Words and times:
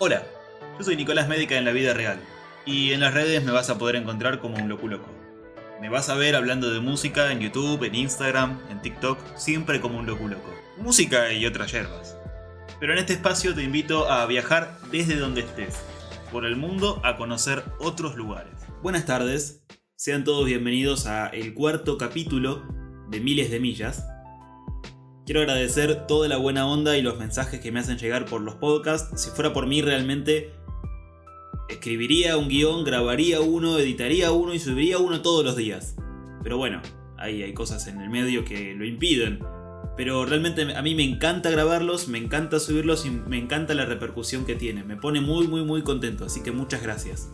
Hola, 0.00 0.22
yo 0.78 0.84
soy 0.84 0.94
Nicolás 0.94 1.26
Médica 1.26 1.58
en 1.58 1.64
la 1.64 1.72
vida 1.72 1.92
real 1.92 2.20
y 2.64 2.92
en 2.92 3.00
las 3.00 3.14
redes 3.14 3.42
me 3.42 3.50
vas 3.50 3.68
a 3.68 3.78
poder 3.78 3.96
encontrar 3.96 4.38
como 4.38 4.56
un 4.56 4.68
loco 4.68 4.86
loco. 4.86 5.08
Me 5.80 5.88
vas 5.88 6.08
a 6.08 6.14
ver 6.14 6.36
hablando 6.36 6.70
de 6.70 6.78
música 6.78 7.32
en 7.32 7.40
YouTube, 7.40 7.82
en 7.82 7.96
Instagram, 7.96 8.60
en 8.70 8.80
TikTok, 8.80 9.18
siempre 9.36 9.80
como 9.80 9.98
un 9.98 10.06
loco 10.06 10.28
loco. 10.28 10.54
Música 10.76 11.32
y 11.32 11.44
otras 11.46 11.72
yerbas. 11.72 12.16
Pero 12.78 12.92
en 12.92 13.00
este 13.00 13.14
espacio 13.14 13.56
te 13.56 13.64
invito 13.64 14.08
a 14.08 14.24
viajar 14.26 14.78
desde 14.92 15.16
donde 15.16 15.40
estés, 15.40 15.80
por 16.30 16.46
el 16.46 16.54
mundo 16.54 17.00
a 17.02 17.16
conocer 17.16 17.64
otros 17.80 18.14
lugares. 18.14 18.54
Buenas 18.82 19.04
tardes, 19.04 19.64
sean 19.96 20.22
todos 20.22 20.46
bienvenidos 20.46 21.08
a 21.08 21.26
el 21.26 21.54
cuarto 21.54 21.98
capítulo 21.98 22.62
de 23.08 23.18
Miles 23.18 23.50
de 23.50 23.58
Millas. 23.58 24.06
Quiero 25.28 25.42
agradecer 25.42 26.06
toda 26.06 26.26
la 26.26 26.38
buena 26.38 26.66
onda 26.66 26.96
y 26.96 27.02
los 27.02 27.18
mensajes 27.18 27.60
que 27.60 27.70
me 27.70 27.80
hacen 27.80 27.98
llegar 27.98 28.24
por 28.24 28.40
los 28.40 28.54
podcasts. 28.54 29.20
Si 29.20 29.28
fuera 29.28 29.52
por 29.52 29.66
mí 29.66 29.82
realmente 29.82 30.54
escribiría 31.68 32.38
un 32.38 32.48
guion, 32.48 32.82
grabaría 32.82 33.42
uno, 33.42 33.78
editaría 33.78 34.32
uno 34.32 34.54
y 34.54 34.58
subiría 34.58 34.96
uno 34.96 35.20
todos 35.20 35.44
los 35.44 35.54
días. 35.54 35.96
Pero 36.42 36.56
bueno, 36.56 36.80
ahí 37.18 37.42
hay 37.42 37.52
cosas 37.52 37.88
en 37.88 38.00
el 38.00 38.08
medio 38.08 38.42
que 38.46 38.74
lo 38.74 38.86
impiden. 38.86 39.40
Pero 39.98 40.24
realmente 40.24 40.62
a 40.74 40.80
mí 40.80 40.94
me 40.94 41.04
encanta 41.04 41.50
grabarlos, 41.50 42.08
me 42.08 42.16
encanta 42.16 42.58
subirlos 42.58 43.04
y 43.04 43.10
me 43.10 43.36
encanta 43.36 43.74
la 43.74 43.84
repercusión 43.84 44.46
que 44.46 44.54
tiene. 44.54 44.82
Me 44.82 44.96
pone 44.96 45.20
muy 45.20 45.46
muy 45.46 45.62
muy 45.62 45.82
contento, 45.82 46.24
así 46.24 46.42
que 46.42 46.52
muchas 46.52 46.82
gracias. 46.82 47.28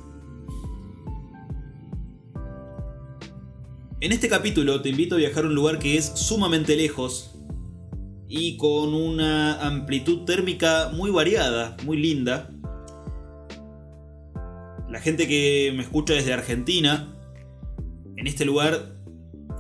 En 4.01 4.11
este 4.11 4.29
capítulo 4.29 4.83
te 4.83 4.89
invito 4.89 5.15
a 5.15 5.19
viajar 5.19 5.45
a 5.45 5.47
un 5.47 5.55
lugar 5.55 5.79
que 5.79 5.97
es 5.97 6.07
sumamente 6.07 6.75
lejos 6.75 7.34
y 8.37 8.57
con 8.57 8.95
una 8.95 9.65
amplitud 9.65 10.25
térmica 10.25 10.91
muy 10.93 11.13
variada, 11.13 11.77
muy 11.85 11.97
linda. 11.97 12.51
La 14.91 14.99
gente 14.99 15.29
que 15.29 15.73
me 15.77 15.83
escucha 15.83 16.15
desde 16.15 16.33
Argentina, 16.33 17.15
en 18.17 18.27
este 18.27 18.45
lugar 18.45 18.97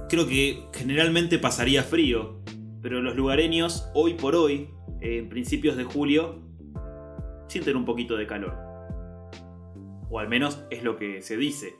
creo 0.09 0.27
que 0.27 0.65
generalmente 0.73 1.39
pasaría 1.39 1.85
frío, 1.85 2.43
pero 2.83 3.01
los 3.01 3.15
lugareños 3.15 3.89
hoy 3.95 4.15
por 4.15 4.35
hoy, 4.35 4.71
en 5.01 5.29
principios 5.29 5.77
de 5.77 5.85
julio, 5.85 6.43
sienten 7.47 7.77
un 7.77 7.85
poquito 7.85 8.17
de 8.17 8.27
calor. 8.27 8.57
O 10.11 10.19
al 10.19 10.29
menos 10.29 10.65
es 10.71 10.83
lo 10.83 10.97
que 10.97 11.23
se 11.23 11.37
dice, 11.37 11.75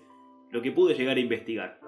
lo 0.53 0.63
que 0.63 0.71
pude 0.71 0.95
llegar 0.95 1.17
a 1.17 1.21
investigar. 1.21 1.81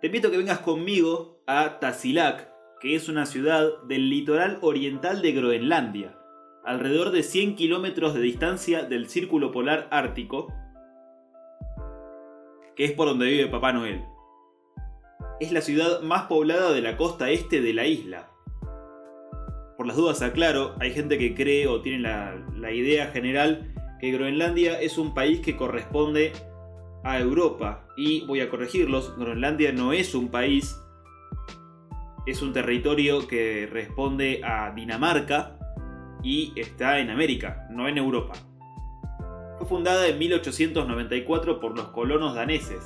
Te 0.00 0.06
invito 0.06 0.28
a 0.28 0.30
que 0.30 0.36
vengas 0.38 0.60
conmigo 0.60 1.42
a 1.48 1.80
Tasilac, 1.80 2.57
que 2.80 2.94
es 2.94 3.08
una 3.08 3.26
ciudad 3.26 3.82
del 3.88 4.08
litoral 4.08 4.58
oriental 4.60 5.20
de 5.22 5.32
Groenlandia, 5.32 6.16
alrededor 6.64 7.10
de 7.10 7.22
100 7.22 7.56
kilómetros 7.56 8.14
de 8.14 8.20
distancia 8.20 8.82
del 8.82 9.08
Círculo 9.08 9.50
Polar 9.50 9.88
Ártico, 9.90 10.52
que 12.76 12.84
es 12.84 12.92
por 12.92 13.08
donde 13.08 13.26
vive 13.26 13.48
Papá 13.48 13.72
Noel. 13.72 14.04
Es 15.40 15.50
la 15.50 15.60
ciudad 15.60 16.02
más 16.02 16.24
poblada 16.24 16.72
de 16.72 16.80
la 16.80 16.96
costa 16.96 17.30
este 17.30 17.60
de 17.60 17.72
la 17.72 17.86
isla. 17.86 18.30
Por 19.76 19.86
las 19.86 19.96
dudas 19.96 20.22
aclaro, 20.22 20.74
hay 20.80 20.92
gente 20.92 21.18
que 21.18 21.34
cree 21.34 21.66
o 21.66 21.80
tiene 21.80 22.00
la, 22.00 22.34
la 22.56 22.72
idea 22.72 23.08
general 23.08 23.72
que 24.00 24.12
Groenlandia 24.12 24.80
es 24.80 24.98
un 24.98 25.14
país 25.14 25.40
que 25.40 25.56
corresponde 25.56 26.32
a 27.02 27.18
Europa. 27.18 27.86
Y 27.96 28.24
voy 28.26 28.40
a 28.40 28.50
corregirlos, 28.50 29.16
Groenlandia 29.16 29.72
no 29.72 29.92
es 29.92 30.14
un 30.14 30.28
país, 30.28 30.76
es 32.30 32.42
un 32.42 32.52
territorio 32.52 33.26
que 33.26 33.66
responde 33.72 34.42
a 34.44 34.70
Dinamarca 34.72 35.58
y 36.22 36.52
está 36.56 36.98
en 36.98 37.08
América, 37.08 37.66
no 37.70 37.88
en 37.88 37.96
Europa. 37.96 38.34
Fue 39.56 39.66
fundada 39.66 40.06
en 40.06 40.18
1894 40.18 41.58
por 41.58 41.74
los 41.74 41.88
colonos 41.88 42.34
daneses. 42.34 42.82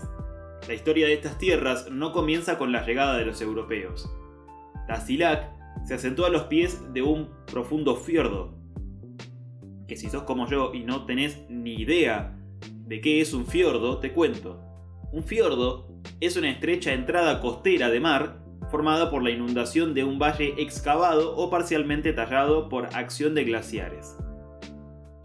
La 0.69 0.75
historia 0.75 1.09
de 1.09 1.15
estas 1.15 1.39
tierras 1.39 1.91
no 1.91 2.13
comienza 2.13 2.57
con 2.57 2.71
la 2.71 2.87
llegada 2.87 3.17
de 3.17 3.25
los 3.25 3.41
europeos. 3.41 4.09
Tasilac 4.87 5.51
se 5.85 5.95
asentó 5.95 6.25
a 6.25 6.31
los 6.31 6.45
pies 6.45 6.93
de 6.93 7.03
un 7.03 7.29
profundo 7.47 7.97
fiordo, 7.97 8.57
que 9.89 9.97
si 9.97 10.09
sos 10.09 10.23
como 10.23 10.47
yo 10.47 10.73
y 10.73 10.85
no 10.85 11.05
tenés 11.05 11.45
ni 11.49 11.75
idea 11.75 12.39
de 12.87 13.01
qué 13.01 13.21
es 13.21 13.35
un 13.35 13.47
fiordo, 13.47 13.99
te 13.99 14.13
cuento. 14.13 14.63
Un 15.11 15.25
fiordo 15.25 15.89
es 16.21 16.37
una 16.37 16.49
estrecha 16.49 16.93
entrada 16.93 17.41
costera 17.41 17.91
de 17.91 17.99
mar 17.99 18.42
formada 18.73 19.11
por 19.11 19.23
la 19.23 19.31
inundación 19.31 19.93
de 19.93 20.03
un 20.03 20.19
valle 20.19 20.55
excavado 20.57 21.37
o 21.37 21.51
parcialmente 21.51 22.15
tallado 22.15 22.71
por 22.71 22.87
acción 22.97 23.35
de 23.35 23.45
glaciares. 23.45 24.17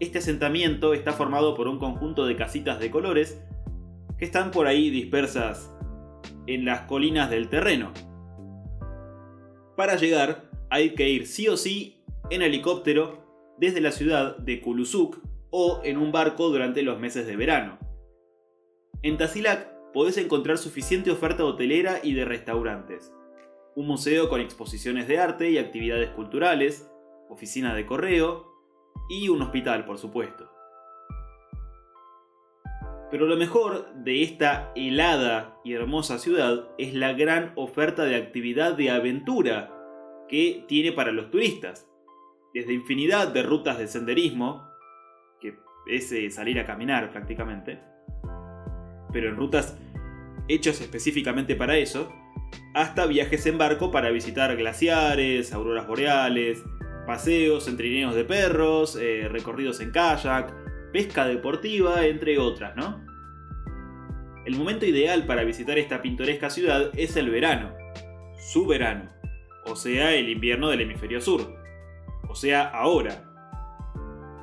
Este 0.00 0.18
asentamiento 0.18 0.92
está 0.92 1.14
formado 1.14 1.56
por 1.56 1.66
un 1.66 1.78
conjunto 1.78 2.26
de 2.26 2.36
casitas 2.36 2.78
de 2.78 2.90
colores 2.90 3.42
que 4.18 4.26
están 4.26 4.50
por 4.50 4.66
ahí 4.66 4.90
dispersas 4.90 5.74
en 6.46 6.66
las 6.66 6.82
colinas 6.82 7.30
del 7.30 7.48
terreno. 7.48 7.92
Para 9.76 9.96
llegar 9.96 10.50
hay 10.68 10.94
que 10.94 11.08
ir 11.08 11.26
sí 11.26 11.48
o 11.48 11.56
sí 11.56 12.04
en 12.28 12.42
helicóptero 12.42 13.24
desde 13.56 13.80
la 13.80 13.92
ciudad 13.92 14.36
de 14.36 14.60
Kulusuk 14.60 15.20
o 15.50 15.80
en 15.84 15.96
un 15.96 16.12
barco 16.12 16.50
durante 16.50 16.82
los 16.82 17.00
meses 17.00 17.26
de 17.26 17.36
verano. 17.36 17.78
En 19.02 19.16
Tasilac 19.16 19.72
podés 19.94 20.18
encontrar 20.18 20.58
suficiente 20.58 21.10
oferta 21.10 21.46
hotelera 21.46 22.00
y 22.02 22.12
de 22.12 22.26
restaurantes, 22.26 23.10
un 23.78 23.86
museo 23.86 24.28
con 24.28 24.40
exposiciones 24.40 25.06
de 25.06 25.20
arte 25.20 25.50
y 25.50 25.58
actividades 25.58 26.10
culturales, 26.10 26.90
oficina 27.28 27.76
de 27.76 27.86
correo 27.86 28.44
y 29.08 29.28
un 29.28 29.40
hospital, 29.40 29.84
por 29.84 29.98
supuesto. 29.98 30.50
Pero 33.08 33.28
lo 33.28 33.36
mejor 33.36 33.94
de 33.94 34.24
esta 34.24 34.72
helada 34.74 35.60
y 35.64 35.74
hermosa 35.74 36.18
ciudad 36.18 36.68
es 36.76 36.92
la 36.92 37.12
gran 37.12 37.52
oferta 37.54 38.02
de 38.02 38.16
actividad 38.16 38.74
de 38.74 38.90
aventura 38.90 39.72
que 40.28 40.64
tiene 40.66 40.90
para 40.90 41.12
los 41.12 41.30
turistas. 41.30 41.88
Desde 42.52 42.72
infinidad 42.72 43.28
de 43.28 43.44
rutas 43.44 43.78
de 43.78 43.86
senderismo, 43.86 44.66
es 45.86 46.10
eh, 46.10 46.28
salir 46.32 46.58
a 46.58 46.66
caminar 46.66 47.12
prácticamente, 47.12 47.78
pero 49.12 49.28
en 49.28 49.36
rutas 49.36 49.78
hechas 50.48 50.80
específicamente 50.80 51.54
para 51.54 51.76
eso, 51.76 52.12
hasta 52.78 53.06
viajes 53.06 53.44
en 53.46 53.58
barco 53.58 53.90
para 53.90 54.10
visitar 54.10 54.56
glaciares, 54.56 55.52
auroras 55.52 55.88
boreales, 55.88 56.62
paseos 57.08 57.66
en 57.66 57.76
trineos 57.76 58.14
de 58.14 58.24
perros, 58.24 58.94
eh, 58.94 59.26
recorridos 59.28 59.80
en 59.80 59.90
kayak, 59.90 60.54
pesca 60.92 61.26
deportiva, 61.26 62.06
entre 62.06 62.38
otras, 62.38 62.76
¿no? 62.76 63.04
El 64.46 64.54
momento 64.54 64.86
ideal 64.86 65.26
para 65.26 65.42
visitar 65.42 65.76
esta 65.76 66.02
pintoresca 66.02 66.50
ciudad 66.50 66.92
es 66.96 67.16
el 67.16 67.30
verano, 67.30 67.74
su 68.38 68.64
verano, 68.64 69.10
o 69.64 69.74
sea, 69.74 70.14
el 70.14 70.28
invierno 70.28 70.70
del 70.70 70.82
hemisferio 70.82 71.20
sur, 71.20 71.52
o 72.28 72.36
sea, 72.36 72.62
ahora, 72.62 73.24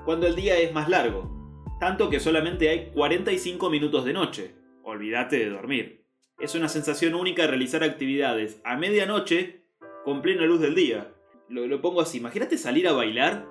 cuando 0.04 0.28
el 0.28 0.36
día 0.36 0.60
es 0.60 0.74
más 0.74 0.90
largo, 0.90 1.32
tanto 1.80 2.10
que 2.10 2.20
solamente 2.20 2.68
hay 2.68 2.92
45 2.92 3.70
minutos 3.70 4.04
de 4.04 4.14
noche. 4.14 4.56
Olvídate 4.84 5.40
de 5.40 5.50
dormir. 5.50 6.05
Es 6.40 6.54
una 6.54 6.68
sensación 6.68 7.16
única 7.16 7.48
realizar 7.48 7.84
actividades 7.84 8.60
a 8.66 8.76
medianoche 8.76 9.64
con 10.04 10.22
plena 10.22 10.46
luz 10.46 10.60
del 10.60 10.76
día. 10.76 11.14
Lo, 11.48 11.82
pongo 11.82 12.02
así, 12.02 12.18
imagínate 12.18 12.58
salir 12.58 12.88
a 12.88 12.94
bailar, 12.94 13.48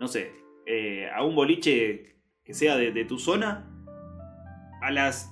no 0.00 0.08
sé, 0.08 0.32
eh, 0.64 1.10
a 1.14 1.22
un 1.24 1.34
boliche 1.34 2.16
que 2.44 2.54
sea 2.54 2.76
de, 2.76 3.04
tu 3.04 3.18
zona, 3.18 3.70
a 4.80 4.90
las 4.92 5.30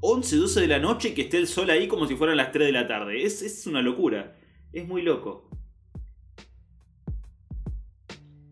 11, 0.00 0.36
12 0.36 0.60
de 0.62 0.66
la 0.66 0.78
noche 0.78 1.10
y 1.10 1.14
que 1.14 1.22
esté 1.22 1.36
el 1.36 1.46
sol 1.46 1.70
ahí 1.70 1.86
como 1.86 2.06
si 2.06 2.16
fueran 2.16 2.38
las 2.38 2.50
3 2.50 2.66
de 2.66 2.72
la 2.72 2.88
tarde. 2.88 3.22
Es, 3.22 3.42
es 3.42 3.66
una 3.66 3.80
locura. 3.80 4.36
Es 4.72 4.88
muy 4.88 5.02
loco. 5.02 5.48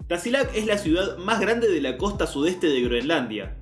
Tasilac 0.07 0.55
es 0.55 0.67
la 0.67 0.79
ciudad 0.79 1.17
más 1.19 1.41
grande 1.41 1.69
de 1.69 1.81
la 1.81 1.97
costa 1.97 2.27
sudeste 2.27 2.69
de 2.69 2.83
Groenlandia. 2.83 3.59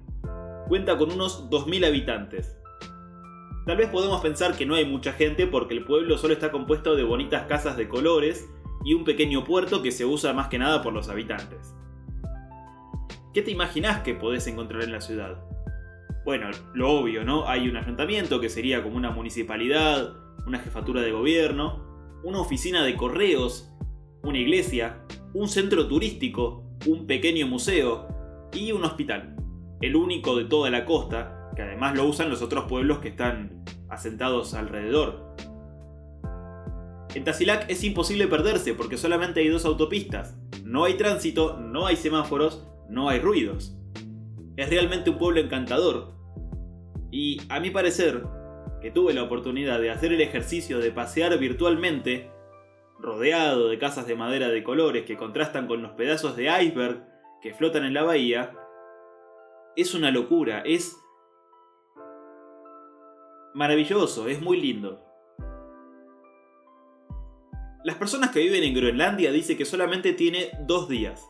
Cuenta 0.68 0.98
con 0.98 1.12
unos 1.12 1.48
2.000 1.48 1.86
habitantes. 1.86 2.59
Tal 3.66 3.76
vez 3.76 3.88
podemos 3.90 4.20
pensar 4.20 4.56
que 4.56 4.66
no 4.66 4.74
hay 4.74 4.84
mucha 4.84 5.12
gente 5.12 5.46
porque 5.46 5.74
el 5.74 5.84
pueblo 5.84 6.16
solo 6.16 6.32
está 6.32 6.50
compuesto 6.50 6.96
de 6.96 7.04
bonitas 7.04 7.46
casas 7.46 7.76
de 7.76 7.88
colores 7.88 8.48
y 8.84 8.94
un 8.94 9.04
pequeño 9.04 9.44
puerto 9.44 9.82
que 9.82 9.92
se 9.92 10.04
usa 10.04 10.32
más 10.32 10.48
que 10.48 10.58
nada 10.58 10.82
por 10.82 10.92
los 10.92 11.08
habitantes. 11.08 11.74
¿Qué 13.34 13.42
te 13.42 13.50
imaginas 13.50 14.00
que 14.00 14.14
podés 14.14 14.46
encontrar 14.46 14.82
en 14.82 14.92
la 14.92 15.00
ciudad? 15.00 15.44
Bueno, 16.24 16.50
lo 16.74 16.90
obvio, 16.90 17.24
¿no? 17.24 17.48
Hay 17.48 17.68
un 17.68 17.76
ayuntamiento 17.76 18.40
que 18.40 18.48
sería 18.48 18.82
como 18.82 18.96
una 18.96 19.10
municipalidad, 19.10 20.14
una 20.46 20.58
jefatura 20.58 21.02
de 21.02 21.12
gobierno, 21.12 21.84
una 22.24 22.40
oficina 22.40 22.82
de 22.82 22.96
correos, 22.96 23.70
una 24.22 24.38
iglesia, 24.38 25.02
un 25.32 25.48
centro 25.48 25.86
turístico, 25.86 26.64
un 26.86 27.06
pequeño 27.06 27.46
museo 27.46 28.08
y 28.52 28.72
un 28.72 28.84
hospital, 28.84 29.36
el 29.80 29.96
único 29.96 30.36
de 30.36 30.44
toda 30.44 30.70
la 30.70 30.84
costa, 30.84 31.39
que 31.54 31.62
además 31.62 31.96
lo 31.96 32.04
usan 32.04 32.30
los 32.30 32.42
otros 32.42 32.64
pueblos 32.64 32.98
que 32.98 33.08
están 33.08 33.64
asentados 33.88 34.54
alrededor. 34.54 35.34
En 37.14 37.24
Tasilac 37.24 37.68
es 37.68 37.82
imposible 37.82 38.28
perderse 38.28 38.74
porque 38.74 38.96
solamente 38.96 39.40
hay 39.40 39.48
dos 39.48 39.64
autopistas, 39.64 40.36
no 40.64 40.84
hay 40.84 40.94
tránsito, 40.94 41.58
no 41.58 41.86
hay 41.86 41.96
semáforos, 41.96 42.68
no 42.88 43.08
hay 43.08 43.18
ruidos. 43.18 43.76
Es 44.56 44.70
realmente 44.70 45.10
un 45.10 45.18
pueblo 45.18 45.40
encantador. 45.40 46.14
Y 47.10 47.40
a 47.48 47.58
mi 47.58 47.70
parecer, 47.70 48.22
que 48.80 48.92
tuve 48.92 49.12
la 49.12 49.24
oportunidad 49.24 49.80
de 49.80 49.90
hacer 49.90 50.12
el 50.12 50.20
ejercicio 50.20 50.78
de 50.78 50.92
pasear 50.92 51.36
virtualmente, 51.38 52.30
rodeado 53.00 53.68
de 53.68 53.78
casas 53.78 54.06
de 54.06 54.14
madera 54.14 54.48
de 54.48 54.62
colores 54.62 55.04
que 55.04 55.16
contrastan 55.16 55.66
con 55.66 55.82
los 55.82 55.92
pedazos 55.92 56.36
de 56.36 56.44
iceberg 56.62 57.04
que 57.42 57.54
flotan 57.54 57.84
en 57.84 57.94
la 57.94 58.02
bahía, 58.02 58.52
es 59.76 59.94
una 59.94 60.10
locura, 60.10 60.62
es 60.64 60.99
maravilloso, 63.54 64.28
es 64.28 64.40
muy 64.40 64.60
lindo. 64.60 65.04
Las 67.82 67.96
personas 67.96 68.30
que 68.30 68.40
viven 68.40 68.62
en 68.62 68.74
Groenlandia 68.74 69.32
dicen 69.32 69.56
que 69.56 69.64
solamente 69.64 70.12
tiene 70.12 70.50
dos 70.66 70.88
días. 70.88 71.26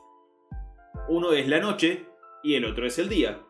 Uno 1.08 1.32
es 1.32 1.48
la 1.48 1.60
noche 1.60 2.06
y 2.42 2.54
el 2.54 2.64
otro 2.64 2.86
es 2.86 2.98
el 2.98 3.08
día. 3.08 3.40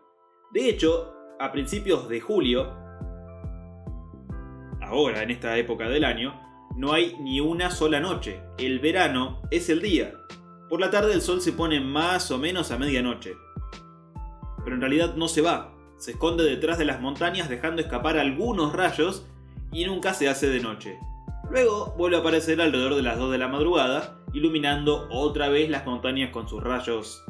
De 0.53 0.69
hecho, 0.69 1.15
a 1.39 1.51
principios 1.51 2.09
de 2.09 2.21
julio, 2.21 2.75
ahora 4.83 5.23
en 5.23 5.31
esta 5.31 5.57
época 5.57 5.89
del 5.89 6.05
año, 6.05 6.39
no 6.77 6.93
hay 6.93 7.17
ni 7.21 7.41
una 7.41 7.71
sola 7.71 8.01
noche. 8.01 8.43
El 8.59 8.81
verano 8.81 9.43
es 9.51 9.71
el 9.71 9.81
día. 9.81 10.15
Por 10.69 10.81
la 10.81 10.91
tarde 10.91 11.15
el 11.15 11.23
sol 11.23 11.41
se 11.41 11.53
pone 11.53 11.81
más 11.81 12.31
o 12.31 12.39
menos 12.39 12.71
a 12.71 12.79
medianoche. 12.79 13.35
Pero 14.63 14.77
en 14.77 14.81
realidad 14.81 15.15
no 15.15 15.27
se 15.27 15.41
va. 15.41 15.75
Se 16.01 16.13
esconde 16.13 16.45
detrás 16.45 16.79
de 16.79 16.87
las 16.87 16.99
montañas 17.03 17.51
dejando 17.51 17.83
escapar 17.83 18.17
algunos 18.17 18.73
rayos 18.73 19.27
y 19.71 19.85
nunca 19.85 20.15
se 20.15 20.31
hace 20.31 20.49
de 20.49 20.61
noche. 20.61 20.99
Luego 21.51 21.95
vuelve 21.99 22.17
a 22.17 22.21
aparecer 22.21 22.59
alrededor 22.59 22.95
de 22.95 23.03
las 23.03 23.19
2 23.19 23.31
de 23.33 23.37
la 23.37 23.49
madrugada, 23.49 24.19
iluminando 24.33 25.09
otra 25.11 25.51
vez 25.51 25.69
las 25.69 25.85
montañas 25.85 26.31
con 26.31 26.49
sus 26.49 26.63
rayos 26.63 27.23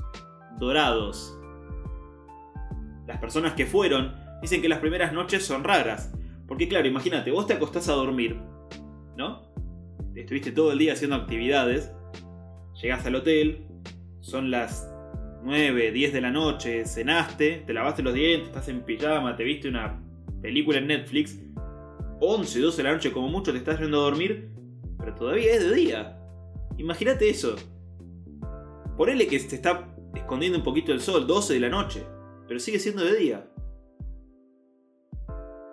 dorados. 0.61 1.37
Las 3.08 3.19
personas 3.19 3.55
que 3.55 3.67
fueron 3.67 4.14
dicen 4.40 4.62
que 4.62 4.69
las 4.69 4.78
primeras 4.78 5.12
noches 5.12 5.44
son 5.44 5.64
raras. 5.64 6.12
Porque 6.46 6.69
claro, 6.69 6.87
imagínate, 6.87 7.32
vos 7.32 7.49
te 7.49 7.55
acostás 7.55 7.88
a 7.88 7.94
dormir, 7.94 8.40
¿no? 9.16 9.43
Estuviste 10.14 10.52
todo 10.52 10.70
el 10.70 10.78
día 10.78 10.93
haciendo 10.93 11.16
actividades, 11.16 11.93
llegás 12.81 13.05
al 13.05 13.16
hotel, 13.16 13.66
son 14.20 14.52
las 14.52 14.88
9, 15.42 15.92
10 15.92 16.12
de 16.12 16.20
la 16.20 16.31
noche, 16.31 16.84
cenaste, 16.84 17.64
te 17.66 17.72
lavaste 17.72 18.02
los 18.02 18.14
dientes, 18.14 18.48
estás 18.48 18.69
en 18.69 18.82
pijama, 18.82 19.37
te 19.37 19.44
viste 19.44 19.69
una 19.69 20.02
película 20.42 20.78
en 20.78 20.88
Netflix 20.88 21.38
11, 22.20 22.60
12 22.60 22.76
de 22.76 22.82
la 22.82 22.92
noche 22.92 23.12
como 23.12 23.28
mucho 23.28 23.52
te 23.52 23.58
estás 23.58 23.81
yendo 23.81 24.00
a 24.00 24.04
dormir, 24.04 24.50
pero 24.98 25.14
todavía 25.14 25.54
es 25.54 25.64
de 25.64 25.75
día. 25.75 26.19
Imagínate 26.76 27.28
eso. 27.31 27.56
Ponele 28.96 29.26
que 29.26 29.38
se 29.38 29.56
está 29.56 29.88
escondiendo 30.14 30.58
un 30.58 30.64
poquito 30.64 30.92
el 30.92 31.00
sol, 31.00 31.26
12 31.26 31.54
de 31.54 31.60
la 31.60 31.70
noche, 31.70 32.04
pero 32.46 32.60
sigue 32.60 32.78
siendo 32.78 33.02
de 33.02 33.16
día. 33.16 33.50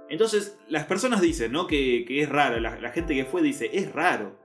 Entonces, 0.09 0.57
las 0.69 0.85
personas 0.85 1.19
dicen, 1.19 1.51
¿no? 1.51 1.67
Que, 1.67 2.05
es 2.07 2.29
raro, 2.29 2.61
la, 2.61 2.79
la, 2.79 2.91
gente 2.91 3.13
que 3.13 3.25
fue 3.25 3.41
dice, 3.41 3.69
es 3.73 3.91
raro. 3.91 4.39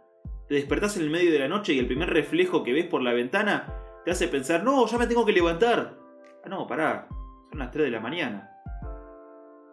Te 0.48 0.56
despertás 0.56 0.96
en 0.96 1.04
el 1.04 1.10
medio 1.10 1.30
de 1.30 1.38
la 1.38 1.46
noche 1.46 1.72
y 1.72 1.78
el 1.78 1.86
primer 1.86 2.10
reflejo 2.10 2.64
que 2.64 2.72
ves 2.72 2.86
por 2.86 3.00
la 3.02 3.12
ventana 3.12 3.81
te 4.04 4.10
hace 4.10 4.28
pensar, 4.28 4.62
no, 4.62 4.86
ya 4.86 4.98
me 4.98 5.06
tengo 5.06 5.24
que 5.24 5.32
levantar. 5.32 5.98
Ah, 6.44 6.48
no, 6.48 6.66
pará, 6.66 7.08
son 7.50 7.58
las 7.58 7.70
3 7.70 7.86
de 7.86 7.90
la 7.90 8.00
mañana. 8.00 8.50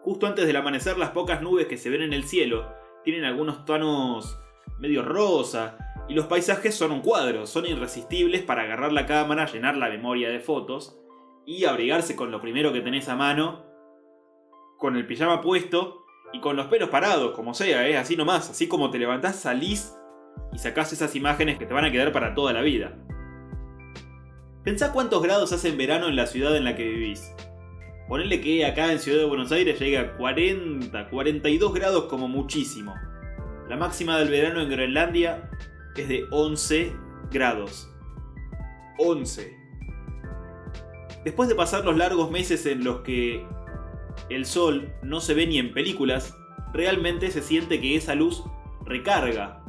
Justo 0.02 0.26
antes 0.26 0.46
del 0.46 0.56
amanecer, 0.56 0.96
las 0.98 1.10
pocas 1.10 1.42
nubes 1.42 1.66
que 1.66 1.76
se 1.76 1.90
ven 1.90 2.02
en 2.02 2.12
el 2.12 2.24
cielo 2.24 2.72
tienen 3.04 3.24
algunos 3.24 3.64
tonos 3.64 4.38
medio 4.78 5.02
rosa, 5.02 5.76
y 6.10 6.14
los 6.14 6.26
paisajes 6.26 6.74
son 6.74 6.90
un 6.90 7.02
cuadro, 7.02 7.46
son 7.46 7.66
irresistibles 7.66 8.42
para 8.42 8.62
agarrar 8.62 8.92
la 8.92 9.06
cámara, 9.06 9.46
llenar 9.46 9.76
la 9.76 9.88
memoria 9.88 10.28
de 10.28 10.40
fotos 10.40 10.98
y 11.46 11.66
abrigarse 11.66 12.16
con 12.16 12.32
lo 12.32 12.40
primero 12.40 12.72
que 12.72 12.80
tenés 12.80 13.08
a 13.08 13.14
mano, 13.14 13.64
con 14.76 14.96
el 14.96 15.06
pijama 15.06 15.40
puesto 15.40 16.04
y 16.32 16.40
con 16.40 16.56
los 16.56 16.66
pelos 16.66 16.88
parados, 16.88 17.30
como 17.36 17.54
sea, 17.54 17.88
¿eh? 17.88 17.96
así 17.96 18.16
nomás, 18.16 18.50
así 18.50 18.66
como 18.66 18.90
te 18.90 18.98
levantás, 18.98 19.36
salís 19.36 19.94
y 20.52 20.58
sacás 20.58 20.92
esas 20.92 21.14
imágenes 21.14 21.58
que 21.58 21.66
te 21.66 21.74
van 21.74 21.84
a 21.84 21.92
quedar 21.92 22.10
para 22.10 22.34
toda 22.34 22.52
la 22.52 22.62
vida. 22.62 22.98
Pensá 24.64 24.92
cuántos 24.92 25.22
grados 25.22 25.52
hace 25.52 25.70
en 25.70 25.78
verano 25.78 26.08
en 26.08 26.16
la 26.16 26.26
ciudad 26.26 26.54
en 26.54 26.64
la 26.64 26.76
que 26.76 26.84
vivís. 26.84 27.32
Ponele 28.08 28.40
que 28.40 28.66
acá 28.66 28.92
en 28.92 28.98
Ciudad 28.98 29.18
de 29.18 29.24
Buenos 29.24 29.52
Aires 29.52 29.80
llega 29.80 30.00
a 30.00 30.16
40, 30.16 31.08
42 31.08 31.72
grados 31.72 32.04
como 32.04 32.28
muchísimo. 32.28 32.94
La 33.68 33.76
máxima 33.76 34.18
del 34.18 34.28
verano 34.28 34.60
en 34.60 34.68
Groenlandia 34.68 35.48
es 35.96 36.08
de 36.08 36.24
11 36.30 36.92
grados. 37.30 37.88
11. 38.98 39.56
Después 41.24 41.48
de 41.48 41.54
pasar 41.54 41.84
los 41.84 41.96
largos 41.96 42.30
meses 42.30 42.66
en 42.66 42.84
los 42.84 43.00
que 43.00 43.46
el 44.28 44.44
sol 44.44 44.92
no 45.02 45.20
se 45.20 45.32
ve 45.32 45.46
ni 45.46 45.58
en 45.58 45.72
películas, 45.72 46.36
realmente 46.74 47.30
se 47.30 47.40
siente 47.40 47.80
que 47.80 47.96
esa 47.96 48.14
luz 48.14 48.44
recarga. 48.84 49.59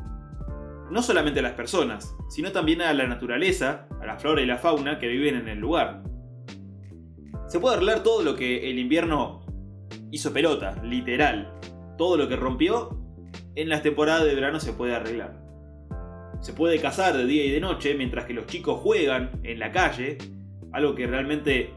No 0.91 1.01
solamente 1.01 1.39
a 1.39 1.43
las 1.43 1.53
personas, 1.53 2.15
sino 2.29 2.51
también 2.51 2.81
a 2.81 2.93
la 2.93 3.07
naturaleza, 3.07 3.87
a 4.01 4.05
la 4.05 4.17
flora 4.17 4.41
y 4.41 4.45
la 4.45 4.57
fauna 4.57 4.99
que 4.99 5.07
viven 5.07 5.35
en 5.35 5.47
el 5.47 5.59
lugar 5.59 6.03
se 7.51 7.59
puede 7.59 7.75
arreglar 7.75 8.01
todo 8.01 8.23
lo 8.23 8.37
que 8.37 8.69
el 8.71 8.79
invierno 8.79 9.41
hizo 10.09 10.31
pelota, 10.31 10.81
literal. 10.85 11.51
Todo 11.97 12.15
lo 12.15 12.29
que 12.29 12.37
rompió, 12.37 12.97
en 13.55 13.67
las 13.67 13.83
temporadas 13.83 14.23
de 14.23 14.33
verano 14.33 14.61
se 14.61 14.71
puede 14.71 14.95
arreglar. 14.95 15.37
Se 16.39 16.53
puede 16.53 16.79
cazar 16.79 17.17
de 17.17 17.25
día 17.25 17.43
y 17.43 17.51
de 17.51 17.59
noche 17.59 17.93
mientras 17.93 18.23
que 18.23 18.33
los 18.33 18.45
chicos 18.45 18.79
juegan 18.79 19.41
en 19.43 19.59
la 19.59 19.73
calle, 19.73 20.17
algo 20.71 20.95
que 20.95 21.07
realmente, 21.07 21.73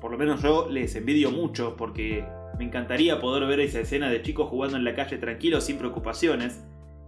por 0.00 0.10
lo 0.10 0.18
menos 0.18 0.42
yo, 0.42 0.68
les 0.68 0.96
envidio 0.96 1.30
mucho 1.30 1.76
porque 1.76 2.24
me 2.58 2.64
encantaría 2.64 3.20
poder 3.20 3.46
ver 3.46 3.60
esa 3.60 3.78
escena 3.78 4.10
de 4.10 4.20
chicos 4.20 4.48
jugando 4.48 4.76
en 4.76 4.82
la 4.82 4.96
calle 4.96 5.18
tranquilos 5.18 5.62
sin 5.62 5.78
preocupaciones 5.78 6.60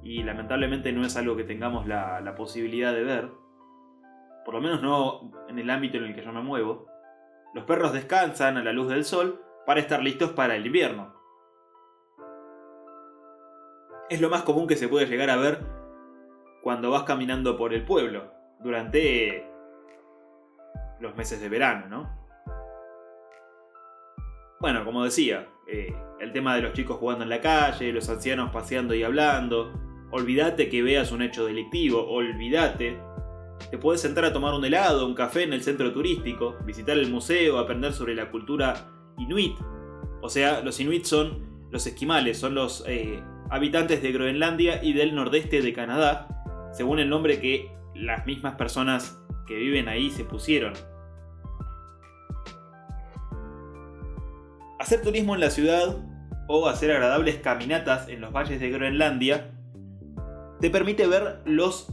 y 0.07 0.23
lamentablemente 0.23 0.93
no 0.93 1.05
es 1.05 1.17
algo 1.17 1.37
que 1.37 1.43
tengamos 1.43 1.87
la, 1.89 2.35
posibilidad 2.37 2.93
de 2.93 3.03
ver. 3.03 3.31
Por 4.45 4.55
lo 4.55 4.61
menos 4.61 4.81
no 4.81 5.33
en 5.49 5.59
el 5.59 5.69
ámbito 5.69 5.97
en 5.97 6.05
el 6.05 6.15
que 6.15 6.23
yo 6.23 6.33
me 6.33 6.43
muevo. 6.43 6.87
Los 7.55 7.65
perros 7.65 7.93
descansan 7.93 8.57
a 8.57 8.63
la 8.63 8.73
luz 8.73 8.89
del 8.89 9.05
sol 9.05 9.43
para 9.67 9.81
estar 9.81 10.01
listos 10.01 10.31
para 10.31 10.55
el 10.55 10.65
invierno. 10.65 11.13
Es 14.09 14.21
lo 14.21 14.31
más 14.31 14.43
común 14.43 14.69
que 14.69 14.77
se 14.77 14.87
puede 14.87 15.07
llegar 15.07 15.29
a 15.29 15.37
ver 15.37 15.67
cuando 16.63 16.91
vas 16.93 17.03
caminando 17.03 17.57
por 17.57 17.75
el 17.75 17.85
pueblo 17.85 18.31
durante 18.61 19.51
los 21.01 21.17
meses 21.17 21.41
de 21.41 21.49
verano, 21.49 21.89
¿no? 21.89 22.17
Bueno, 24.61 24.85
como 24.85 25.03
decía, 25.03 25.49
eh, 25.67 25.95
el 26.21 26.33
tema 26.33 26.55
de 26.55 26.63
los 26.63 26.75
chicos 26.75 26.99
jugando 26.99 27.25
en 27.25 27.31
la 27.31 27.41
calle, 27.41 27.93
los 27.93 28.09
ancianos 28.09 28.51
paseando 28.51 28.95
y 28.95 29.03
hablando, 29.03 29.86
olvídate 30.11 30.69
que 30.69 30.83
veas 30.83 31.13
un 31.13 31.23
hecho 31.23 31.47
delictivo, 31.47 32.07
olvídate 32.09 32.99
te 33.71 33.79
puedes 33.79 34.01
sentar 34.01 34.25
a 34.25 34.33
tomar 34.33 34.55
un 34.55 34.65
helado, 34.65 35.07
un 35.07 35.15
café 35.15 35.43
en 35.43 35.53
el 35.53 35.63
centro 35.63 35.93
turístico, 35.93 36.57
visitar 36.65 36.97
el 36.97 37.11
museo, 37.11 37.59
aprender 37.59 37.93
sobre 37.93 38.15
la 38.15 38.31
cultura 38.31 38.89
inuit. 39.19 39.57
O 40.23 40.29
sea, 40.29 40.61
los 40.61 40.79
inuit 40.79 41.05
son 41.05 41.67
los 41.71 41.87
esquimales, 41.87 42.39
son 42.39 42.55
los 42.55 42.85
eh, 42.87 43.21
habitantes 43.51 44.03
de 44.03 44.13
Groenlandia 44.13 44.83
y 44.85 44.93
del 44.93 45.15
nordeste 45.15 45.63
de 45.63 45.73
Canadá, 45.73 46.29
según 46.73 47.01
el 47.01 47.09
nombre 47.09 47.41
que 47.41 47.69
las 47.95 48.25
mismas 48.27 48.55
personas 48.55 49.21
que 49.47 49.57
viven 49.57 49.89
ahí 49.89 50.11
se 50.11 50.25
pusieron. 50.25 50.75
Hacer 54.79 55.03
turismo 55.03 55.35
en 55.35 55.41
la 55.41 55.51
ciudad 55.51 55.97
o 56.47 56.69
hacer 56.69 56.93
agradables 56.93 57.37
caminatas 57.37 58.09
en 58.09 58.21
los 58.21 58.33
valles 58.33 58.61
de 58.61 58.71
Groenlandia 58.71 59.56
te 60.61 60.71
permite 60.71 61.07
ver 61.07 61.41
los 61.45 61.89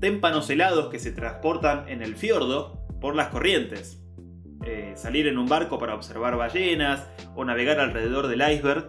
témpanos 0.00 0.50
helados 0.50 0.90
que 0.90 0.98
se 0.98 1.12
transportan 1.12 1.88
en 1.88 2.02
el 2.02 2.14
fiordo 2.16 2.84
por 3.00 3.16
las 3.16 3.28
corrientes. 3.28 4.00
Eh, 4.66 4.92
salir 4.96 5.26
en 5.26 5.36
un 5.36 5.46
barco 5.46 5.78
para 5.78 5.94
observar 5.94 6.36
ballenas 6.36 7.08
o 7.36 7.44
navegar 7.44 7.78
alrededor 7.80 8.28
del 8.28 8.42
iceberg 8.50 8.88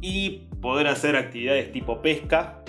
y 0.00 0.48
poder 0.60 0.88
hacer 0.88 1.16
actividades 1.16 1.72
tipo 1.72 2.02
pesca 2.02 2.62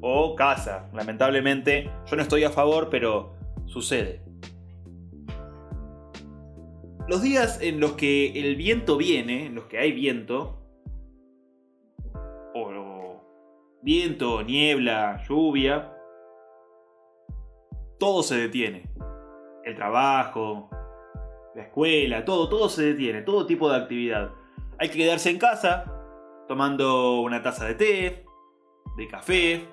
o 0.00 0.34
caza. 0.36 0.88
Lamentablemente 0.94 1.90
yo 2.06 2.16
no 2.16 2.22
estoy 2.22 2.44
a 2.44 2.50
favor, 2.50 2.88
pero 2.90 3.34
sucede. 3.66 4.22
Los 7.08 7.22
días 7.22 7.60
en 7.60 7.80
los 7.80 7.92
que 7.92 8.40
el 8.40 8.56
viento 8.56 8.96
viene, 8.96 9.46
en 9.46 9.54
los 9.54 9.64
que 9.64 9.78
hay 9.78 9.92
viento, 9.92 10.62
o 12.54 13.20
viento, 13.82 14.42
niebla, 14.42 15.22
lluvia, 15.28 15.96
todo 17.98 18.22
se 18.22 18.36
detiene. 18.36 18.90
El 19.64 19.74
trabajo, 19.74 20.70
la 21.54 21.62
escuela, 21.62 22.24
todo, 22.24 22.48
todo 22.48 22.68
se 22.68 22.82
detiene, 22.94 23.22
todo 23.22 23.46
tipo 23.46 23.70
de 23.70 23.76
actividad. 23.76 24.32
Hay 24.78 24.88
que 24.88 24.98
quedarse 24.98 25.30
en 25.30 25.38
casa 25.38 25.84
tomando 26.48 27.20
una 27.20 27.42
taza 27.42 27.66
de 27.66 27.74
té, 27.74 28.24
de 28.96 29.08
café, 29.08 29.68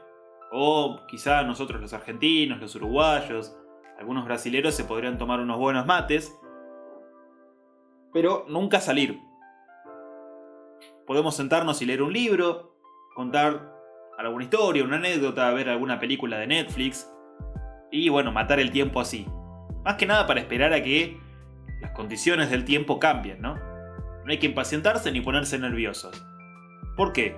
o 0.52 1.00
quizá 1.08 1.44
nosotros 1.44 1.82
los 1.82 1.94
argentinos, 1.94 2.60
los 2.60 2.76
uruguayos, 2.76 3.58
Algunos 4.00 4.26
brasileros 4.26 4.76
se 4.76 4.84
podrían 4.84 5.18
tomar 5.18 5.40
unos 5.40 5.58
buenos 5.58 5.88
mates, 5.88 6.40
pero 8.14 8.46
nunca 8.48 8.80
salir. 8.80 9.20
Podemos 11.08 11.36
sentarnos 11.36 11.82
y 11.82 11.88
leer 11.88 12.04
un 12.04 12.14
libro, 12.14 12.76
contar 13.16 13.77
alguna 14.26 14.44
historia, 14.46 14.84
una 14.84 14.98
anécdota, 14.98 15.52
ver 15.52 15.70
alguna 15.70 16.00
película 16.00 16.38
de 16.38 16.48
Netflix 16.48 17.10
y 17.92 18.10
bueno, 18.10 18.32
matar 18.32 18.60
el 18.60 18.72
tiempo 18.72 19.00
así. 19.00 19.28
Más 19.86 19.96
que 19.96 20.06
nada 20.06 20.28
para 20.28 20.40
esperar 20.40 20.74
a 20.74 20.84
que 20.84 21.20
las 21.82 21.92
condiciones 21.92 22.50
del 22.50 22.66
tiempo 22.66 23.00
cambien, 23.00 23.42
¿no? 23.42 23.56
No 23.56 24.32
hay 24.32 24.40
que 24.40 24.48
impacientarse 24.48 25.12
ni 25.12 25.22
ponerse 25.22 25.58
nerviosos. 25.58 26.26
¿Por 26.96 27.14
qué? 27.14 27.38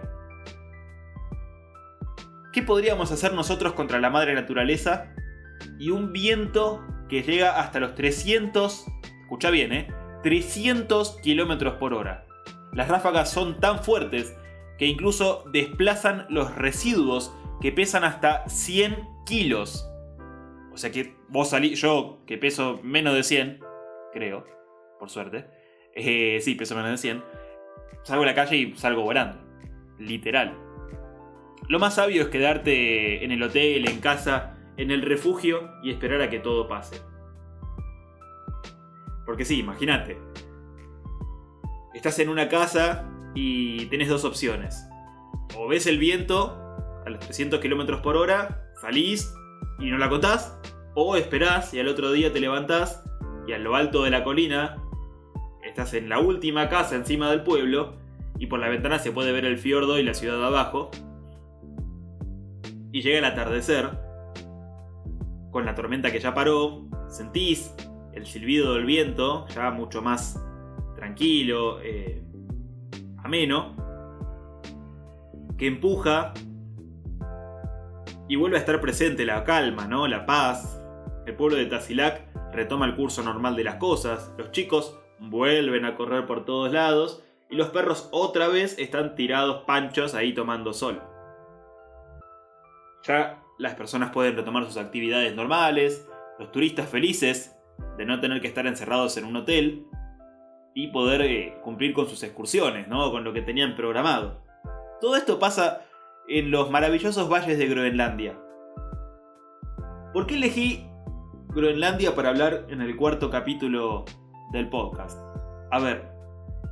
¿Qué 2.51 2.63
podríamos 2.63 3.12
hacer 3.12 3.33
nosotros 3.33 3.74
contra 3.74 4.00
la 4.00 4.09
madre 4.09 4.33
naturaleza 4.33 5.13
y 5.77 5.91
un 5.91 6.12
viento 6.12 6.83
que 7.07 7.21
llega 7.21 7.59
hasta 7.59 7.79
los 7.79 7.93
300, 7.93 8.86
escucha 9.21 9.51
bien, 9.51 9.74
¿eh? 9.74 9.88
300 10.24 11.17
kilómetros 11.21 11.75
por 11.75 11.93
hora? 11.93 12.25
Las 12.74 12.88
ráfagas 12.88 13.29
son 13.29 13.59
tan 13.59 13.83
fuertes 13.83 14.36
que 14.79 14.86
incluso 14.86 15.43
desplazan 15.51 16.25
los 16.29 16.55
residuos 16.55 17.36
que 17.59 17.74
pesan 17.74 18.05
hasta 18.05 18.48
100 18.48 18.98
kilos. 19.25 19.86
O 20.71 20.77
sea 20.77 20.89
que 20.89 21.17
vos 21.27 21.50
salís, 21.50 21.81
yo 21.81 22.24
que 22.25 22.38
peso 22.38 22.79
menos 22.81 23.13
de 23.13 23.24
100, 23.24 23.59
creo, 24.13 24.45
por 24.98 25.09
suerte, 25.09 25.48
eh, 25.93 26.39
sí, 26.41 26.55
peso 26.55 26.75
menos 26.75 26.91
de 26.91 26.98
100, 26.98 27.24
salgo 28.03 28.24
a 28.24 28.27
la 28.27 28.33
calle 28.33 28.55
y 28.55 28.75
salgo 28.77 29.01
volando. 29.01 29.38
Literal. 30.00 30.57
Lo 31.67 31.77
más 31.77 31.95
sabio 31.95 32.21
es 32.21 32.29
quedarte 32.29 33.24
en 33.25 33.33
el 33.33 33.43
hotel, 33.43 33.86
en 33.86 34.00
casa, 34.00 34.57
en 34.77 34.91
el 34.91 35.01
refugio 35.01 35.69
y 35.83 35.91
esperar 35.91 36.21
a 36.21 36.29
que 36.29 36.39
todo 36.39 36.69
pase. 36.69 37.01
Porque 39.25 39.43
sí, 39.43 39.59
imagínate. 39.59 40.17
Estás 41.93 42.17
en 42.19 42.29
una 42.29 42.48
casa 42.48 43.18
y 43.36 43.86
tenés 43.88 44.09
dos 44.09 44.25
opciones. 44.25 44.88
O 45.57 45.67
ves 45.67 45.88
el 45.88 45.98
viento 45.98 46.57
a 47.05 47.09
los 47.09 47.19
300 47.19 47.59
km 47.59 48.01
por 48.01 48.17
hora, 48.17 48.71
salís 48.81 49.33
y 49.79 49.89
no 49.89 49.98
la 49.98 50.09
contás. 50.09 50.57
O 50.95 51.15
esperás 51.15 51.74
y 51.74 51.79
al 51.79 51.88
otro 51.88 52.12
día 52.12 52.33
te 52.33 52.39
levantás 52.39 53.03
y 53.48 53.53
a 53.53 53.57
lo 53.57 53.75
alto 53.75 54.03
de 54.03 54.09
la 54.09 54.24
colina 54.24 54.77
estás 55.63 55.93
en 55.93 56.09
la 56.09 56.19
última 56.19 56.69
casa 56.69 56.95
encima 56.95 57.29
del 57.29 57.43
pueblo 57.43 57.93
y 58.38 58.48
por 58.48 58.59
la 58.59 58.69
ventana 58.69 59.00
se 59.00 59.12
puede 59.12 59.31
ver 59.31 59.45
el 59.45 59.57
fiordo 59.57 60.00
y 60.00 60.03
la 60.03 60.13
ciudad 60.13 60.38
de 60.38 60.45
abajo. 60.45 60.91
Y 62.91 63.01
llega 63.01 63.19
el 63.19 63.25
atardecer, 63.25 63.89
con 65.51 65.65
la 65.65 65.75
tormenta 65.75 66.12
que 66.12 66.19
ya 66.19 66.33
paró, 66.33 66.88
sentís 67.07 67.74
el 68.13 68.25
silbido 68.25 68.74
del 68.74 68.86
viento, 68.86 69.45
ya 69.50 69.71
mucho 69.71 70.01
más 70.01 70.41
tranquilo, 70.95 71.79
eh, 71.81 72.24
ameno, 73.23 73.75
que 75.57 75.67
empuja 75.67 76.33
y 78.27 78.35
vuelve 78.35 78.57
a 78.57 78.59
estar 78.59 78.79
presente 78.79 79.25
la 79.25 79.43
calma, 79.43 79.88
¿no? 79.88 80.07
La 80.07 80.25
paz. 80.25 80.81
El 81.25 81.35
pueblo 81.35 81.57
de 81.57 81.65
Tasilac 81.65 82.23
retoma 82.53 82.85
el 82.85 82.95
curso 82.95 83.23
normal 83.23 83.55
de 83.55 83.63
las 83.63 83.75
cosas, 83.75 84.33
los 84.38 84.51
chicos 84.51 84.99
vuelven 85.19 85.85
a 85.85 85.95
correr 85.95 86.25
por 86.25 86.45
todos 86.45 86.71
lados 86.71 87.23
y 87.49 87.55
los 87.55 87.69
perros 87.69 88.09
otra 88.11 88.47
vez 88.47 88.77
están 88.79 89.15
tirados 89.15 89.63
panchos 89.65 90.15
ahí 90.15 90.33
tomando 90.33 90.73
sol. 90.73 91.01
Ya 93.03 93.43
las 93.57 93.75
personas 93.75 94.11
pueden 94.11 94.35
retomar 94.35 94.65
sus 94.65 94.77
actividades 94.77 95.35
normales, 95.35 96.07
los 96.38 96.51
turistas 96.51 96.88
felices 96.88 97.55
de 97.97 98.05
no 98.05 98.19
tener 98.19 98.41
que 98.41 98.47
estar 98.47 98.65
encerrados 98.67 99.17
en 99.17 99.25
un 99.25 99.35
hotel 99.35 99.85
y 100.73 100.88
poder 100.88 101.21
eh, 101.21 101.57
cumplir 101.63 101.93
con 101.93 102.07
sus 102.07 102.23
excursiones, 102.23 102.88
¿no? 102.88 103.11
con 103.11 103.23
lo 103.23 103.33
que 103.33 103.41
tenían 103.41 103.75
programado. 103.75 104.41
Todo 105.01 105.15
esto 105.15 105.39
pasa 105.39 105.81
en 106.27 106.51
los 106.51 106.69
maravillosos 106.69 107.29
valles 107.29 107.57
de 107.57 107.67
Groenlandia. 107.67 108.39
¿Por 110.13 110.27
qué 110.27 110.35
elegí 110.35 110.85
Groenlandia 111.49 112.15
para 112.15 112.29
hablar 112.29 112.65
en 112.69 112.81
el 112.81 112.95
cuarto 112.95 113.29
capítulo 113.29 114.05
del 114.51 114.69
podcast? 114.69 115.17
A 115.71 115.79
ver, 115.79 116.11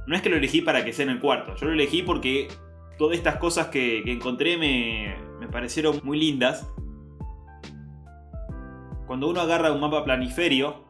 no 0.08 0.16
es 0.16 0.22
que 0.22 0.30
lo 0.30 0.38
elegí 0.38 0.62
para 0.62 0.86
que 0.86 0.94
sea 0.94 1.06
en 1.06 1.12
el 1.12 1.20
cuarto, 1.20 1.56
yo 1.56 1.68
lo 1.68 1.74
elegí 1.74 2.02
porque 2.02 2.48
todas 2.98 3.18
estas 3.18 3.38
cosas 3.38 3.68
que, 3.68 4.00
encontré 4.12 4.58
me, 4.58 5.16
me 5.40 5.48
parecieron 5.48 6.02
muy 6.04 6.20
lindas. 6.20 6.68
Cuando 9.06 9.30
uno 9.30 9.40
agarra 9.40 9.72
un 9.72 9.80
mapa 9.80 10.04
planiferio, 10.04 10.87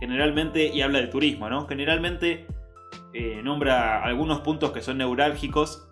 generalmente, 0.00 0.66
y 0.66 0.82
habla 0.82 1.00
de 1.00 1.06
turismo, 1.06 1.48
¿no? 1.48 1.66
Generalmente 1.68 2.46
eh, 3.12 3.40
nombra 3.44 4.02
algunos 4.02 4.40
puntos 4.40 4.72
que 4.72 4.80
son 4.80 4.98
neurálgicos 4.98 5.88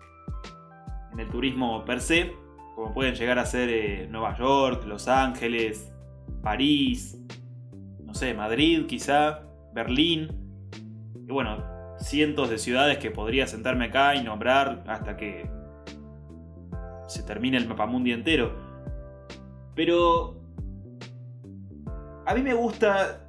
en 1.13 1.19
el 1.19 1.29
turismo 1.29 1.85
per 1.85 2.01
se, 2.01 2.33
como 2.75 2.93
pueden 2.93 3.15
llegar 3.15 3.39
a 3.39 3.45
ser 3.45 3.69
eh, 3.69 4.07
Nueva 4.09 4.35
York, 4.37 4.85
Los 4.85 5.07
Ángeles, 5.07 5.93
París, 6.41 7.17
no 8.03 8.13
sé, 8.13 8.33
Madrid 8.33 8.85
quizá, 8.87 9.41
Berlín, 9.73 10.29
y 11.27 11.31
bueno, 11.31 11.63
cientos 11.99 12.49
de 12.49 12.57
ciudades 12.57 12.97
que 12.97 13.11
podría 13.11 13.45
sentarme 13.45 13.85
acá 13.85 14.15
y 14.15 14.23
nombrar 14.23 14.83
hasta 14.87 15.15
que 15.15 15.49
se 17.07 17.23
termine 17.23 17.57
el 17.57 17.67
mapamundi 17.67 18.11
entero. 18.11 18.55
Pero 19.75 20.41
a 22.25 22.33
mí 22.33 22.41
me 22.41 22.53
gusta 22.53 23.28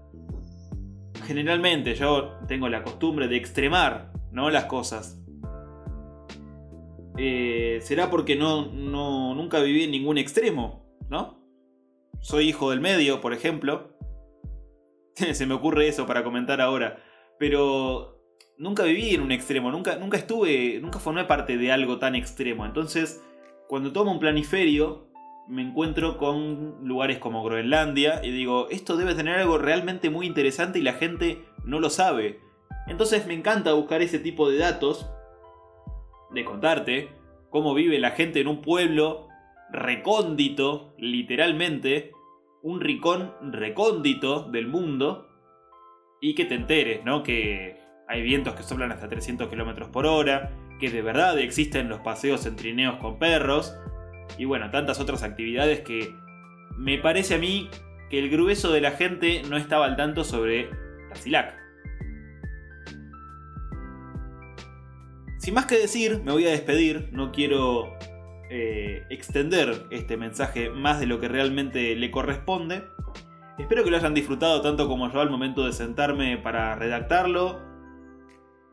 generalmente 1.30 1.94
yo 1.94 2.40
tengo 2.48 2.68
la 2.68 2.82
costumbre 2.82 3.28
de 3.28 3.36
extremar, 3.36 4.12
¿no? 4.32 4.50
Las 4.50 4.64
cosas. 4.64 5.16
Eh, 7.16 7.78
será 7.82 8.10
porque 8.10 8.34
no, 8.34 8.66
no, 8.72 9.32
nunca 9.36 9.60
viví 9.60 9.84
en 9.84 9.92
ningún 9.92 10.18
extremo, 10.18 10.92
¿no? 11.08 11.40
Soy 12.20 12.48
hijo 12.48 12.70
del 12.70 12.80
medio, 12.80 13.20
por 13.20 13.32
ejemplo. 13.32 13.96
Se 15.14 15.46
me 15.46 15.54
ocurre 15.54 15.86
eso 15.86 16.04
para 16.04 16.24
comentar 16.24 16.60
ahora. 16.60 17.00
Pero 17.38 18.24
nunca 18.58 18.82
viví 18.82 19.14
en 19.14 19.20
un 19.20 19.30
extremo, 19.30 19.70
nunca, 19.70 19.94
nunca 19.98 20.16
estuve, 20.16 20.80
nunca 20.80 20.98
formé 20.98 21.26
parte 21.26 21.56
de 21.56 21.70
algo 21.70 22.00
tan 22.00 22.16
extremo. 22.16 22.66
Entonces, 22.66 23.22
cuando 23.68 23.92
tomo 23.92 24.10
un 24.10 24.18
planiferio, 24.18 25.09
me 25.48 25.62
encuentro 25.62 26.16
con 26.16 26.76
lugares 26.86 27.18
como 27.18 27.42
Groenlandia 27.42 28.24
y 28.24 28.30
digo, 28.30 28.68
esto 28.70 28.96
debe 28.96 29.14
tener 29.14 29.38
algo 29.38 29.58
realmente 29.58 30.10
muy 30.10 30.26
interesante 30.26 30.78
y 30.78 30.82
la 30.82 30.94
gente 30.94 31.44
no 31.64 31.80
lo 31.80 31.90
sabe. 31.90 32.40
Entonces 32.86 33.26
me 33.26 33.34
encanta 33.34 33.72
buscar 33.72 34.02
ese 34.02 34.18
tipo 34.18 34.50
de 34.50 34.58
datos, 34.58 35.10
de 36.30 36.44
contarte 36.44 37.08
cómo 37.50 37.74
vive 37.74 37.98
la 37.98 38.12
gente 38.12 38.40
en 38.40 38.48
un 38.48 38.62
pueblo 38.62 39.28
recóndito, 39.72 40.94
literalmente, 40.98 42.12
un 42.62 42.80
ricón 42.80 43.32
recóndito 43.52 44.44
del 44.50 44.66
mundo, 44.66 45.28
y 46.20 46.34
que 46.34 46.44
te 46.44 46.54
enteres, 46.54 47.04
¿no? 47.04 47.22
Que 47.22 47.80
hay 48.08 48.22
vientos 48.22 48.54
que 48.54 48.62
soplan 48.62 48.92
hasta 48.92 49.08
300 49.08 49.48
km 49.48 49.90
por 49.90 50.06
hora, 50.06 50.50
que 50.78 50.90
de 50.90 51.02
verdad 51.02 51.38
existen 51.38 51.88
los 51.88 52.00
paseos 52.00 52.46
en 52.46 52.56
trineos 52.56 52.96
con 52.96 53.18
perros, 53.18 53.74
y 54.38 54.44
bueno, 54.44 54.70
tantas 54.70 55.00
otras 55.00 55.22
actividades 55.22 55.80
que 55.80 56.14
me 56.76 56.98
parece 56.98 57.34
a 57.34 57.38
mí 57.38 57.68
que 58.08 58.18
el 58.18 58.30
grueso 58.30 58.72
de 58.72 58.80
la 58.80 58.92
gente 58.92 59.42
no 59.48 59.56
estaba 59.56 59.86
al 59.86 59.96
tanto 59.96 60.24
sobre 60.24 60.70
Tazilac. 61.10 61.54
Sin 65.38 65.54
más 65.54 65.66
que 65.66 65.78
decir, 65.78 66.20
me 66.24 66.32
voy 66.32 66.46
a 66.46 66.50
despedir, 66.50 67.08
no 67.12 67.32
quiero 67.32 67.96
eh, 68.50 69.04
extender 69.10 69.86
este 69.90 70.16
mensaje 70.16 70.70
más 70.70 71.00
de 71.00 71.06
lo 71.06 71.20
que 71.20 71.28
realmente 71.28 71.94
le 71.94 72.10
corresponde. 72.10 72.84
Espero 73.58 73.84
que 73.84 73.90
lo 73.90 73.96
hayan 73.96 74.14
disfrutado 74.14 74.60
tanto 74.60 74.88
como 74.88 75.10
yo 75.12 75.20
al 75.20 75.30
momento 75.30 75.64
de 75.64 75.72
sentarme 75.72 76.36
para 76.38 76.74
redactarlo 76.74 77.69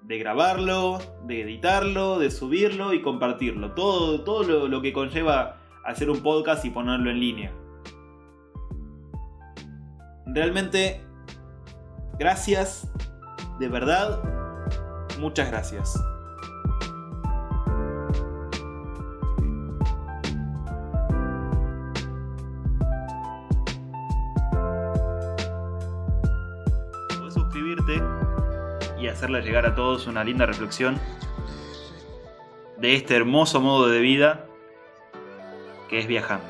de 0.07 0.17
grabarlo, 0.19 0.99
de 1.25 1.41
editarlo, 1.41 2.17
de 2.17 2.31
subirlo 2.31 2.93
y 2.93 3.01
compartirlo. 3.01 3.73
Todo, 3.73 4.23
todo 4.23 4.67
lo, 4.69 4.81
que 4.81 4.93
conlleva 4.93 5.57
hacer 5.83 6.09
un 6.09 6.23
podcast 6.23 6.63
y 6.63 6.69
ponerlo 6.69 7.11
en 7.11 7.19
línea. 7.19 7.51
Realmente, 10.27 11.01
gracias, 12.17 12.89
de 13.59 13.67
verdad, 13.67 14.23
muchas 15.19 15.49
gracias. 15.49 16.01
Hacerle 29.17 29.41
llegar 29.41 29.65
a 29.65 29.73
todos 29.73 30.05
una 30.05 30.23
linda 30.23 30.45
reflexión 30.45 30.99
de 32.77 32.93
este 32.93 33.15
hermoso 33.15 33.59
modo 33.59 33.87
de 33.87 33.99
vida 33.99 34.45
que 35.89 35.97
es 35.97 36.05
viajando. 36.05 36.45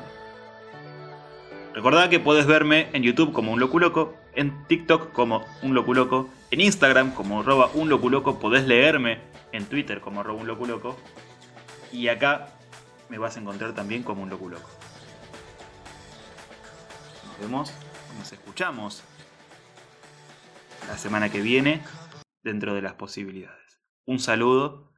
Recordá 1.72 2.10
que 2.10 2.20
podés 2.20 2.44
verme 2.44 2.90
en 2.92 3.02
YouTube 3.02 3.32
como 3.32 3.52
un 3.52 3.58
loculoco, 3.58 4.16
en 4.34 4.66
TikTok 4.66 5.12
como 5.12 5.46
un 5.62 5.74
loculoco, 5.74 6.28
en 6.50 6.60
Instagram 6.60 7.14
como 7.14 7.40
arroba 7.40 7.70
un 7.72 7.88
loculoco, 7.88 8.38
podés 8.38 8.66
leerme 8.66 9.22
en 9.52 9.64
Twitter 9.64 10.02
como 10.02 10.20
arroba 10.20 10.38
un 10.38 10.46
loculoco, 10.46 10.94
y 11.90 12.08
acá 12.08 12.48
me 13.08 13.16
vas 13.16 13.38
a 13.38 13.40
encontrar 13.40 13.72
también 13.72 14.02
como 14.02 14.22
un 14.22 14.28
loculoco. 14.28 14.68
Nos 17.28 17.40
vemos, 17.40 17.72
nos 18.18 18.30
escuchamos 18.30 19.04
la 20.86 20.98
semana 20.98 21.30
que 21.30 21.40
viene 21.40 21.80
dentro 22.42 22.74
de 22.74 22.82
las 22.82 22.94
posibilidades. 22.94 23.82
Un 24.06 24.18
saludo 24.18 24.92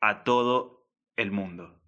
a 0.00 0.24
todo 0.24 0.88
el 1.16 1.30
mundo. 1.30 1.81